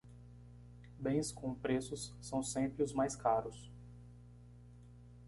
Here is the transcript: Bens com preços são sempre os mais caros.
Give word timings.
Bens 0.99 1.31
com 1.31 1.53
preços 1.53 2.11
são 2.19 2.41
sempre 2.41 2.81
os 2.81 2.91
mais 2.91 3.15
caros. 3.15 3.71